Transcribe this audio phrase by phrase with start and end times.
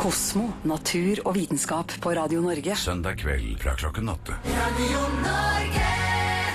[0.00, 2.72] Kosmo, natur og vitenskap på Radio Norge.
[2.72, 4.32] Søndag kveld fra klokken åtte.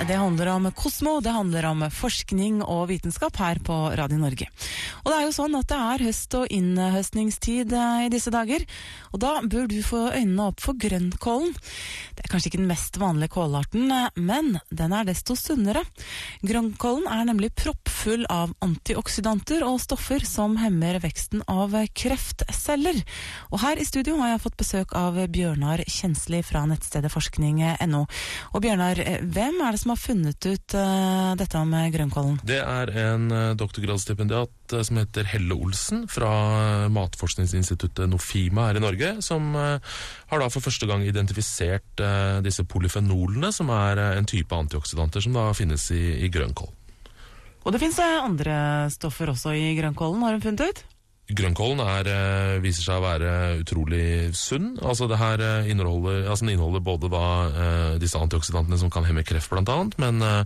[0.05, 4.49] Det handler om Kosmo, det handler om forskning og vitenskap her på Radio Norge.
[5.03, 8.65] Og det er jo sånn at det er høst- og innhøstningstid eh, i disse dager,
[9.13, 11.53] og da bør du få øynene opp for grønnkålen.
[12.17, 15.85] Det er kanskje ikke den mest vanlige kålarten, eh, men den er desto sunnere.
[16.41, 17.94] Grønnkålen er nemlig proppfull
[18.29, 22.99] av antioksidanter og stoffer som hemmer veksten av kreftceller.
[23.49, 28.03] Og her i studio har jeg fått besøk av Bjørnar Kjensli fra nettstedet forskning.no.
[28.53, 32.37] Og Bjørnar, eh, hvem er det som har funnet ut uh, dette om eh, grønnkålen?
[32.45, 33.25] Det er en
[33.57, 36.29] doktorgradsstipendiat som heter Helle Olsen fra
[36.93, 42.01] Matforskningsinstituttet Nofima her i Norge, som har da for første gang identifisert
[42.45, 46.73] disse polyfenolene, som er en type antioksidanter som da finnes i, i grønnkål.
[47.65, 48.55] Og det fins andre
[48.93, 50.83] stoffer også i grønnkålen, har hun funnet ut?
[51.25, 53.29] Grønnkålen er, eh, viser seg å være
[53.63, 54.75] utrolig sunn.
[54.77, 59.07] Altså det her eh, inneholder, altså den inneholder både da, eh, disse antioxidantene som kan
[59.07, 60.45] hemme kreft annet, men eh,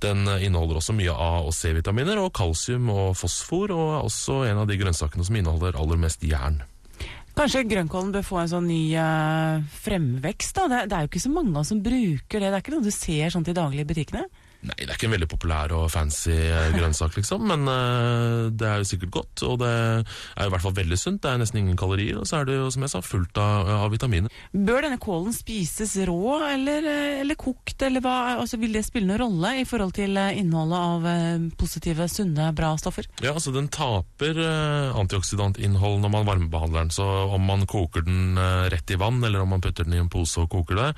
[0.00, 4.62] den inneholder også mye A- og C-vitaminer, og kalsium og fosfor, og er også en
[4.62, 6.62] av de grønnsakene som inneholder aller mest jern.
[7.36, 10.56] Kanskje grønnkålen bør få en sånn ny eh, fremvekst?
[10.56, 10.70] da?
[10.72, 12.48] Det, det er jo ikke så mange av oss som bruker det.
[12.48, 14.24] Det er ikke noe du ser sånn til daglig i butikkene?
[14.66, 18.66] Nei, det er ikke en veldig populær og fancy eh, grønnsak, liksom, men uh, det
[18.66, 21.20] er jo sikkert godt, og det er jo i hvert fall veldig sunt.
[21.22, 23.70] Det er nesten ingen kalorier, og så er det jo, som jeg sa, fullt av,
[23.84, 24.34] av vitaminer.
[24.50, 28.16] Bør denne kålen spises rå eller, eh, eller kokt, eller hva?
[28.38, 32.50] Altså, vil det spille noen rolle i forhold til eh, innholdet av eh, positive, sunne,
[32.58, 33.06] bra stoffer?
[33.22, 36.94] Ja, altså Den taper uh, antioksidantinnhold når man varmebehandler den.
[36.94, 40.02] Så om man koker den uh, rett i vann, eller om man putter den i
[40.02, 40.88] en pose og koker det,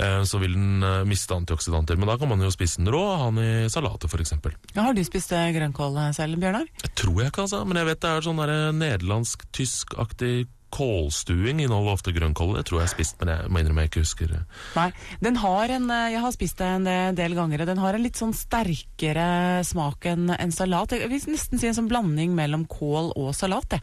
[0.00, 1.98] eh, så vil den eh, miste antioksidanter.
[1.98, 4.34] Men da kan man jo spise den rå, ha han i salater f.eks.
[4.74, 6.68] Ja, har du spist eh, grønnkål eh, selv, Bjørnar?
[6.82, 7.64] Jeg tror jeg ikke, altså.
[7.68, 10.34] Men jeg vet det er sånn der nederlandsk-tysk-aktig
[10.74, 12.56] kålstuing inneholder ofte grønnkål.
[12.58, 14.32] Det tror jeg jeg har spist, men jeg må innrømme jeg ikke husker.
[14.74, 14.88] Nei,
[15.22, 17.94] den har en, eh, jeg har spist det en eh, del ganger, og den har
[17.94, 19.28] en litt sånn sterkere
[19.66, 20.96] smak enn en salat.
[20.98, 23.76] Jeg vil nesten si en sånn blanding mellom kål og salat.
[23.76, 23.80] Det.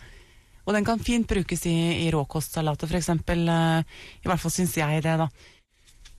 [0.67, 3.83] Og den kan fint brukes i, i råkostsalater, eh,
[4.21, 5.31] I hvert fall syns jeg det, da.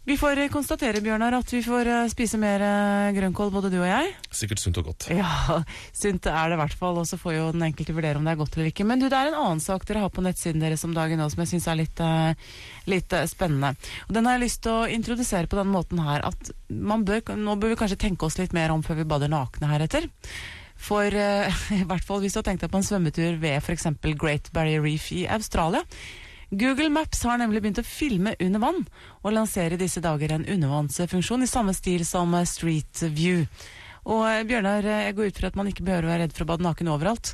[0.03, 3.77] Vi får eh, konstatere, Bjørnar, at vi får eh, spise mer eh, grønnkål, både du
[3.79, 4.09] og jeg.
[4.35, 5.05] Sikkert sunt og godt.
[5.15, 5.61] Ja,
[6.01, 8.33] sunt er det i hvert fall, og så får jo den enkelte vurdere om det
[8.33, 8.87] er godt eller ikke.
[8.89, 11.29] Men du, det er en annen sak dere har på nettsiden deres om dagen nå
[11.31, 12.03] som jeg syns er litt,
[12.91, 13.77] litt spennende.
[14.09, 17.23] Og Den har jeg lyst til å introdusere på den måten her at man bør,
[17.39, 20.11] nå bør vi kanskje tenke oss litt mer om før vi bader nakne heretter.
[20.83, 21.15] For
[21.79, 23.87] i hvert fall hvis du har tenkt deg på en svømmetur ved f.eks.
[24.19, 25.87] Great Barrier Reef i Australia.
[26.55, 28.83] Google Maps har nemlig begynt å filme under vann,
[29.25, 33.47] og lanserer i disse dager en undervannsfunksjon i samme stil som eh, Street View.
[34.05, 36.35] Og eh, Bjørnar, eh, jeg går ut fra at man ikke behøver å være redd
[36.37, 37.33] for å bade naken overalt.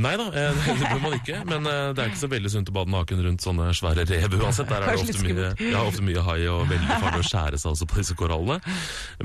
[0.00, 1.40] Nei da, eh, det bør man ikke.
[1.48, 4.36] Men eh, det er ikke så veldig sunt å bade naken rundt sånne svære rev
[4.38, 4.70] uansett.
[4.70, 7.72] Der er det ofte mye, ja, ofte mye hai og veldig farlig å skjære seg
[7.74, 8.58] også på disse korallene.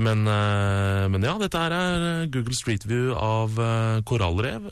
[0.06, 3.58] Men, eh, men ja, dette her er Google Street View av
[4.08, 4.68] korallrev.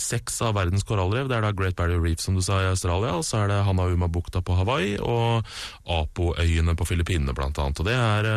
[0.00, 1.30] Seks av verdens korallrev.
[1.30, 3.62] Det er da Great Barrier Reef som du sa i Australia, og så er det
[3.68, 5.46] Hanauma-bukta på Hawaii og
[5.90, 7.80] Apo-øyene på Filippinene blant annet.
[7.80, 8.30] Og det er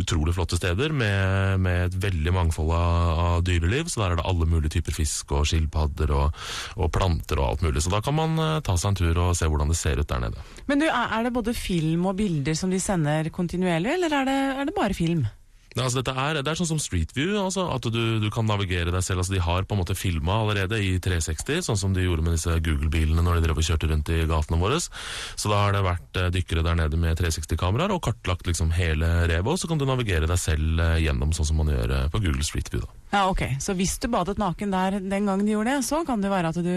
[0.00, 3.90] utrolig flotte steder med, med et veldig mangfold av dyreliv.
[3.92, 6.32] Så der er det alle mulige typer fisk og skilpadder og,
[6.76, 7.82] og planter og alt mulig.
[7.84, 10.08] Så da kan man eh, ta seg en tur og se hvordan det ser ut
[10.08, 10.48] der nede.
[10.70, 14.40] Men du, er det både film og bilder som de sender kontinuerlig, eller er det,
[14.62, 15.26] er det bare film?
[15.72, 18.92] Ja, altså er, det er sånn som Street View, altså, at du, du kan navigere
[18.92, 19.22] deg selv.
[19.22, 22.36] Altså, de har på en måte filma allerede i 360, sånn som de gjorde med
[22.36, 24.82] disse Google-bilene når de drev og kjørte rundt i gatene våre.
[24.82, 29.08] Så da har det vært eh, dykkere der nede med 360-kameraer og kartlagt liksom hele
[29.30, 32.20] revet, og så kan du navigere deg selv eh, gjennom sånn som man gjør på
[32.20, 32.84] Google Street View.
[32.84, 33.01] da.
[33.12, 33.42] Ja, ok.
[33.60, 36.48] Så hvis du badet naken der den gangen du gjorde det, så kan det være
[36.48, 36.70] at du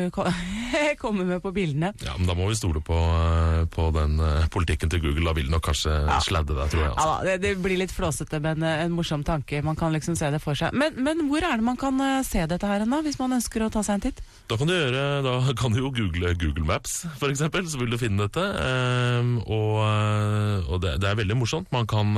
[1.04, 1.94] kommer med på bildene.
[2.04, 5.30] Ja, men da må vi stole på, eh, på den eh, politikken til Google.
[5.30, 5.96] Da vil nok kanskje
[6.26, 6.92] sladde deg, tror jeg.
[6.92, 7.14] Ja Altså.
[7.24, 9.62] da, det, det blir litt flåsete, men eh, en morsom tanke.
[9.64, 10.76] Man kan liksom se det for seg.
[10.76, 13.72] Men, men hvor er det man kan se dette her da, hvis man ønsker å
[13.72, 14.20] ta seg en titt?
[14.52, 17.98] Da kan du gjøre, da kan du jo google Google Maps, eksempel, så vil du
[17.98, 18.44] finne dette.
[18.44, 19.80] Ehm, og
[20.66, 21.72] og det, det er veldig morsomt.
[21.74, 22.12] Man kan,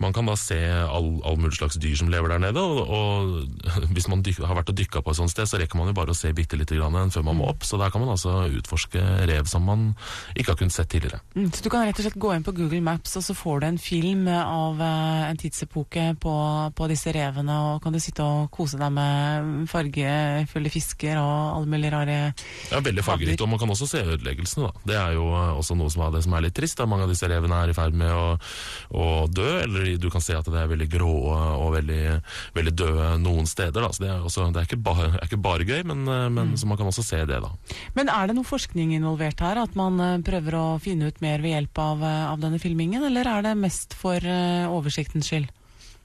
[0.00, 2.62] man kan da se all, all mulig slags dyr som lever der nede.
[2.62, 3.29] Og, og
[3.94, 5.96] hvis man dyk, har vært og dykka på et sånt sted, så rekker man jo
[5.96, 7.64] bare å se bitte lite grann før man må opp.
[7.66, 9.90] Så der kan man altså utforske rev som man
[10.34, 11.20] ikke har kunnet sett tidligere.
[11.36, 13.62] Mm, så du kan rett og slett gå inn på Google Maps, og så får
[13.62, 16.34] du en film av eh, en tidsepoke på,
[16.76, 21.70] på disse revene, og kan du sitte og kose deg med fargefulle fisker og alle
[21.70, 22.18] mulige rare
[22.70, 23.42] Ja, Veldig fargerikt.
[23.44, 24.68] Og man kan også se ødeleggelsene.
[24.68, 24.84] da.
[24.92, 26.78] Det er jo eh, også noe som er, det som er litt trist.
[26.80, 26.88] da.
[26.90, 28.26] Mange av disse revene er i ferd med å,
[28.96, 32.04] å dø, eller du kan se at det er veldig grå og veldig,
[32.56, 33.84] veldig døde noen steder.
[33.84, 33.92] da.
[33.92, 36.56] Så Det er, også, det er, ikke, bare, er ikke bare gøy, men, men mm.
[36.60, 37.40] så man kan også se det.
[37.44, 37.52] da.
[37.98, 39.60] Men er det noe forskning involvert her?
[39.62, 43.04] At man eh, prøver å finne ut mer ved hjelp av, eh, av denne filmingen,
[43.06, 45.50] eller er det mest for eh, oversiktens skyld?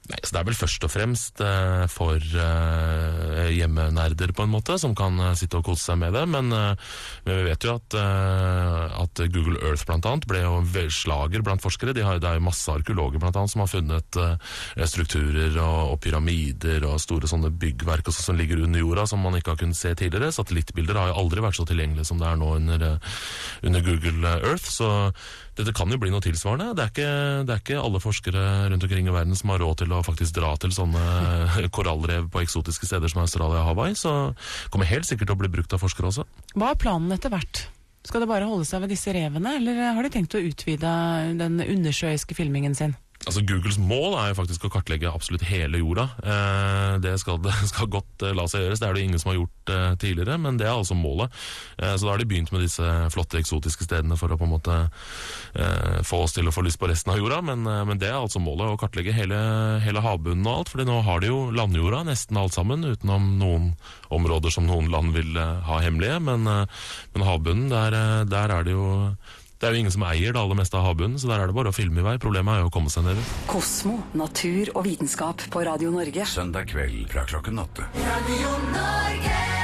[0.06, 4.76] Nei, så Det er vel først og fremst eh, for eh, hjemmenerder, på en måte,
[4.78, 6.22] som kan eh, sitte og kose seg med det.
[6.30, 6.92] Men, eh,
[7.26, 8.95] men vi vet jo at, eh,
[9.32, 10.60] Google Earth blant annet ble jo
[10.92, 11.94] slager blant forskere.
[11.96, 15.98] De har, det er masse arkeologer blant annet som har funnet eh, strukturer og, og
[16.04, 19.78] pyramider og store sånne byggverk også, som ligger under jorda, som man ikke har kunnet
[19.78, 20.34] se tidligere.
[20.34, 23.18] Satellittbilder har jo aldri vært så tilgjengelige som det er nå under, eh,
[23.66, 24.70] under Google Earth.
[24.70, 24.92] så
[25.56, 26.74] dette kan jo bli noe tilsvarende.
[26.76, 27.12] Det er, ikke,
[27.48, 28.42] det er ikke alle forskere
[28.72, 32.42] rundt omkring i verden som har råd til å faktisk dra til sånne korallrev på
[32.44, 34.12] eksotiske steder som Australia og Hawaii, så
[34.72, 36.26] kommer helt sikkert til å bli brukt av forskere også.
[36.56, 37.64] Hva er planen etter hvert?
[38.06, 40.92] Skal det bare holde seg ved disse revene, eller har de tenkt å utvide
[41.40, 42.94] den undersjøiske filmingen sin?
[43.26, 46.04] Altså Googles mål er jo faktisk å kartlegge absolutt hele jorda.
[46.22, 47.40] Eh, det skal,
[47.72, 48.78] skal godt eh, la seg gjøres.
[48.78, 51.34] Det er det ingen som har gjort eh, tidligere, men det er altså målet.
[51.76, 54.76] Så da har de begynt med disse flotte eksotiske stedene for å på en måte
[56.06, 57.40] få oss til å få lyst på resten av jorda.
[57.44, 59.38] Men, men det er altså målet, å kartlegge hele,
[59.84, 60.72] hele havbunnen og alt.
[60.72, 63.72] fordi nå har de jo landjorda, nesten alt sammen, utenom noen
[64.14, 66.20] områder som noen land vil ha hemmelige.
[66.30, 67.98] Men, men havbunnen, der,
[68.30, 68.86] der er det jo
[69.56, 71.56] det er jo ingen som eier det aller meste av havbunnen, så der er det
[71.56, 72.16] bare å filme i vei.
[72.20, 73.20] Problemet er jo å komme seg ned.
[73.48, 76.28] Kosmo, natur og vitenskap på Radio Norge.
[76.28, 77.88] Søndag kveld fra klokken åtte.
[78.04, 79.55] Radio Norge.